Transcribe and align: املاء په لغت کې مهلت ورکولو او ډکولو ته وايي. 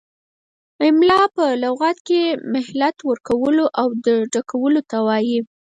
املاء 0.87 1.25
په 1.35 1.45
لغت 1.63 1.97
کې 2.07 2.21
مهلت 2.53 2.97
ورکولو 3.09 3.65
او 3.79 3.87
ډکولو 4.33 4.81
ته 4.89 4.97
وايي. 5.07 5.39